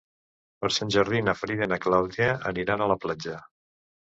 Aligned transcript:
Per 0.63 0.69
Sant 0.77 0.93
Jordi 0.95 1.21
na 1.27 1.35
Frida 1.41 1.67
i 1.67 1.71
na 1.75 1.79
Clàudia 1.85 2.31
aniran 2.53 2.83
a 2.83 2.89
la 2.95 2.97
platja. 3.05 3.39